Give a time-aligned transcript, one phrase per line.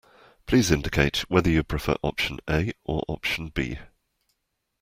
[0.47, 3.77] Please indicate whether you prefer option A or option B